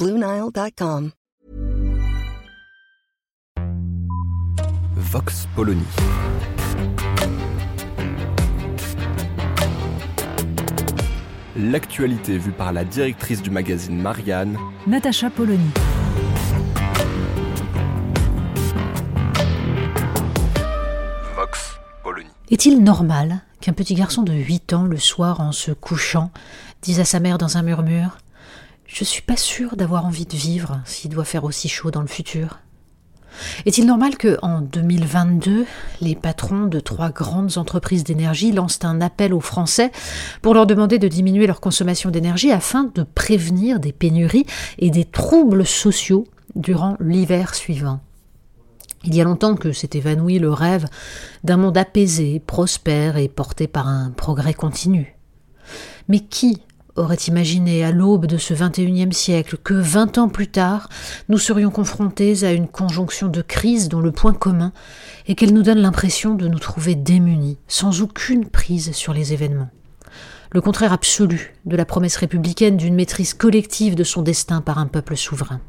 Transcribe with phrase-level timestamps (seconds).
[0.00, 1.10] BlueNile.com.
[4.96, 5.84] Vox Polony.
[11.54, 14.56] L'actualité vue par la directrice du magazine Marianne,
[14.86, 15.68] Natacha Polony.
[21.36, 22.30] Vox Polony.
[22.50, 26.30] Est-il normal qu'un petit garçon de 8 ans, le soir en se couchant,
[26.80, 28.16] dise à sa mère dans un murmure
[28.92, 32.08] Je suis pas sûr d'avoir envie de vivre s'il doit faire aussi chaud dans le
[32.08, 32.58] futur
[33.64, 35.64] Est-il normal que, en 2022,
[36.00, 39.92] les patrons de trois grandes entreprises d'énergie lancent un appel aux Français
[40.42, 44.46] pour leur demander de diminuer leur consommation d'énergie afin de prévenir des pénuries
[44.78, 48.00] et des troubles sociaux durant l'hiver suivant?
[49.04, 50.86] Il y a longtemps que s'est évanoui le rêve
[51.44, 55.16] d'un monde apaisé, prospère et porté par un progrès continu.
[56.08, 56.60] Mais qui
[56.96, 60.88] aurait imaginé à l'aube de ce XXIe siècle que vingt ans plus tard,
[61.28, 64.72] nous serions confrontés à une conjonction de crises dont le point commun
[65.26, 69.70] est qu'elle nous donne l'impression de nous trouver démunis, sans aucune prise sur les événements
[70.52, 74.86] le contraire absolu de la promesse républicaine d'une maîtrise collective de son destin par un
[74.86, 75.60] peuple souverain.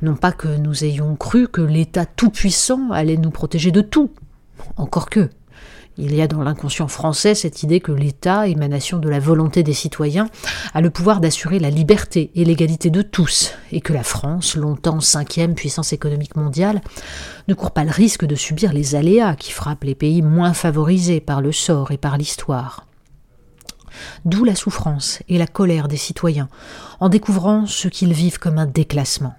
[0.00, 4.12] Non pas que nous ayons cru que l'État tout-puissant allait nous protéger de tout.
[4.76, 5.28] Encore que.
[6.00, 9.72] Il y a dans l'inconscient français cette idée que l'État, émanation de la volonté des
[9.72, 10.28] citoyens,
[10.72, 15.00] a le pouvoir d'assurer la liberté et l'égalité de tous, et que la France, longtemps
[15.00, 16.82] cinquième puissance économique mondiale,
[17.48, 21.20] ne court pas le risque de subir les aléas qui frappent les pays moins favorisés
[21.20, 22.86] par le sort et par l'histoire.
[24.24, 26.48] D'où la souffrance et la colère des citoyens,
[27.00, 29.34] en découvrant ce qu'ils vivent comme un déclassement.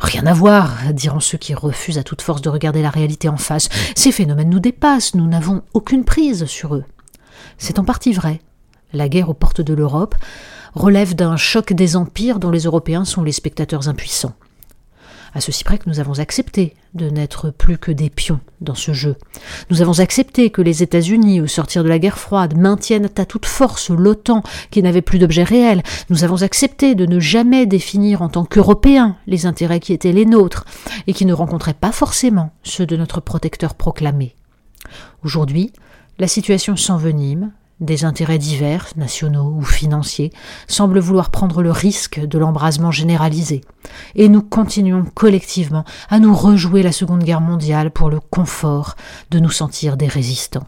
[0.00, 3.36] Rien à voir, diront ceux qui refusent à toute force de regarder la réalité en
[3.36, 3.68] face.
[3.94, 6.84] Ces phénomènes nous dépassent, nous n'avons aucune prise sur eux.
[7.58, 8.40] C'est en partie vrai.
[8.92, 10.14] La guerre aux portes de l'Europe
[10.74, 14.34] relève d'un choc des empires dont les Européens sont les spectateurs impuissants
[15.34, 18.92] à ceci près que nous avons accepté de n'être plus que des pions dans ce
[18.92, 19.16] jeu.
[19.70, 23.46] Nous avons accepté que les États-Unis, au sortir de la guerre froide, maintiennent à toute
[23.46, 25.82] force l'OTAN qui n'avait plus d'objet réel.
[26.10, 30.26] Nous avons accepté de ne jamais définir en tant qu'Européens les intérêts qui étaient les
[30.26, 30.64] nôtres
[31.06, 34.34] et qui ne rencontraient pas forcément ceux de notre protecteur proclamé.
[35.24, 35.72] Aujourd'hui,
[36.18, 40.32] la situation s'envenime, des intérêts divers, nationaux ou financiers,
[40.68, 43.60] semblent vouloir prendre le risque de l'embrasement généralisé.
[44.14, 48.94] Et nous continuons collectivement à nous rejouer la Seconde Guerre mondiale pour le confort
[49.30, 50.66] de nous sentir des résistants.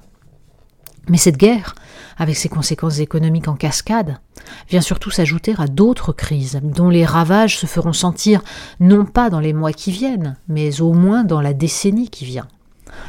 [1.08, 1.74] Mais cette guerre,
[2.16, 4.18] avec ses conséquences économiques en cascade,
[4.68, 8.42] vient surtout s'ajouter à d'autres crises, dont les ravages se feront sentir
[8.80, 12.48] non pas dans les mois qui viennent, mais au moins dans la décennie qui vient.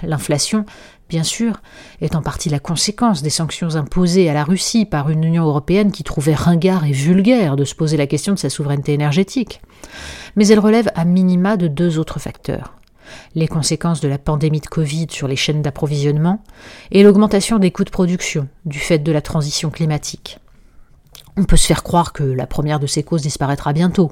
[0.03, 0.65] L'inflation
[1.09, 1.61] bien sûr,
[2.01, 5.91] est en partie la conséquence des sanctions imposées à la Russie par une Union européenne
[5.91, 9.61] qui trouvait ringard et vulgaire de se poser la question de sa souveraineté énergétique.
[10.35, 12.75] Mais elle relève à minima de deux autres facteurs
[13.35, 16.43] les conséquences de la pandémie de Covid sur les chaînes d'approvisionnement
[16.91, 20.39] et l'augmentation des coûts de production du fait de la transition climatique.
[21.37, 24.11] On peut se faire croire que la première de ces causes disparaîtra bientôt,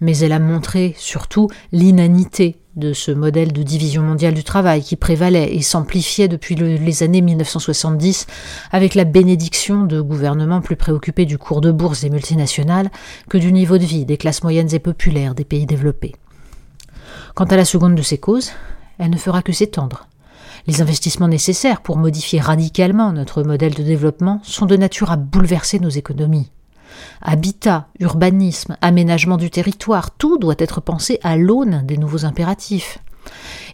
[0.00, 4.96] mais elle a montré surtout l'inanité de ce modèle de division mondiale du travail qui
[4.96, 8.26] prévalait et s'amplifiait depuis les années 1970
[8.70, 12.90] avec la bénédiction de gouvernements plus préoccupés du cours de bourse des multinationales
[13.28, 16.14] que du niveau de vie des classes moyennes et populaires des pays développés.
[17.34, 18.52] Quant à la seconde de ces causes,
[18.98, 20.08] elle ne fera que s'étendre.
[20.66, 25.80] Les investissements nécessaires pour modifier radicalement notre modèle de développement sont de nature à bouleverser
[25.80, 26.50] nos économies.
[27.22, 32.98] Habitat, urbanisme, aménagement du territoire, tout doit être pensé à l'aune des nouveaux impératifs.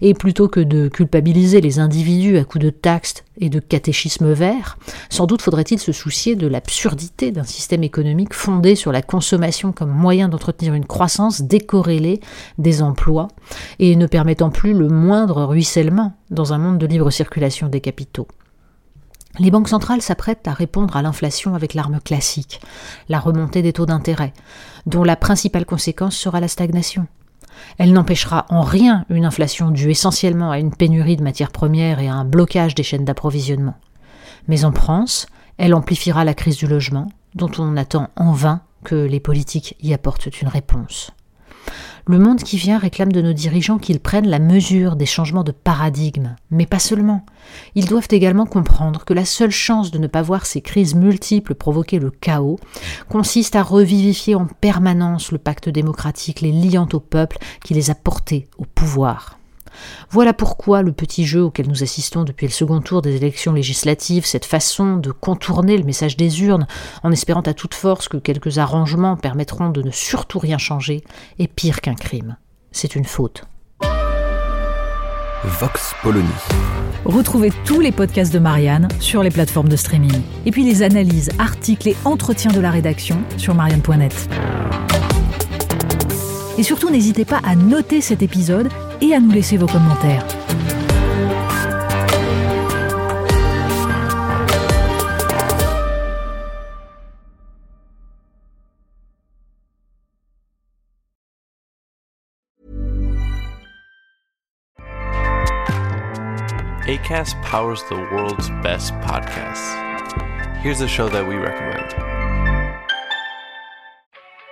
[0.01, 4.79] Et plutôt que de culpabiliser les individus à coups de taxes et de catéchisme vert,
[5.09, 9.91] sans doute faudrait-il se soucier de l'absurdité d'un système économique fondé sur la consommation comme
[9.91, 12.21] moyen d'entretenir une croissance décorrélée
[12.59, 13.29] des emplois
[13.79, 18.29] et ne permettant plus le moindre ruissellement dans un monde de libre circulation des capitaux.
[19.39, 22.61] Les banques centrales s'apprêtent à répondre à l'inflation avec l'arme classique,
[23.09, 24.33] la remontée des taux d'intérêt,
[24.87, 27.07] dont la principale conséquence sera la stagnation.
[27.79, 32.09] Elle n'empêchera en rien une inflation due essentiellement à une pénurie de matières premières et
[32.09, 33.77] à un blocage des chaînes d'approvisionnement.
[34.49, 35.27] Mais en France,
[35.59, 39.93] elle amplifiera la crise du logement, dont on attend en vain que les politiques y
[39.93, 41.11] apportent une réponse.
[42.07, 45.53] Le monde qui vient réclame de nos dirigeants qu'ils prennent la mesure des changements de
[45.53, 47.27] paradigme, mais pas seulement.
[47.75, 51.55] Ils doivent également comprendre que la seule chance de ne pas voir ces crises multiples
[51.55, 52.59] provoquer le chaos
[53.09, 57.95] consiste à revivifier en permanence le pacte démocratique les liant au peuple qui les a
[57.95, 59.39] portés au pouvoir.
[60.11, 64.27] Voilà pourquoi le petit jeu auquel nous assistons depuis le second tour des élections législatives,
[64.27, 66.67] cette façon de contourner le message des urnes
[67.03, 71.05] en espérant à toute force que quelques arrangements permettront de ne surtout rien changer,
[71.39, 72.37] est pire qu'un crime.
[72.73, 73.45] C'est une faute.
[75.45, 76.27] Vox Polony.
[77.05, 80.23] Retrouvez tous les podcasts de Marianne sur les plateformes de streaming.
[80.45, 84.29] Et puis les analyses, articles et entretiens de la rédaction sur marianne.net.
[86.59, 88.69] Et surtout, n'hésitez pas à noter cet épisode
[89.01, 90.25] et à nous laisser vos commentaires.
[106.87, 109.75] ACAST powers the world's best podcasts.
[110.63, 112.16] Here's a show that we recommend.